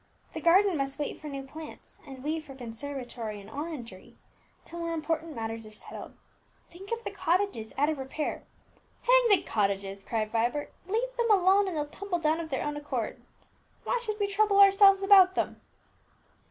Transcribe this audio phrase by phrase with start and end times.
[0.33, 4.17] The garden must wait for new plants, and we for conservatory and orangery,
[4.65, 6.15] till more important matters are settled.
[6.71, 8.41] Think of the cottages out of repair"
[9.03, 10.73] "Hang the cottages!" cried Vibert.
[10.87, 13.21] "Leave them alone, and they'll tumble down of their own accord.
[13.83, 15.61] Why should we trouble ourselves about them?"